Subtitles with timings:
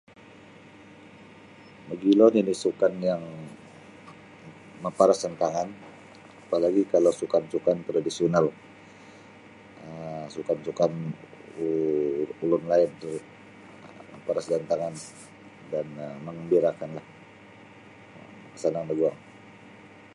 [1.87, 3.23] Mogilo nini' sukan yang
[4.83, 5.69] maparas da antangan
[6.45, 8.45] apa lagi' kalau sukan-sukan tradisional
[9.83, 10.91] um sukan-sukan
[12.43, 13.17] ulun laid ri
[14.13, 14.93] maparas da antangan
[15.71, 15.87] dan
[16.25, 17.05] manggambirakanlah
[18.43, 19.17] makasanang daguang.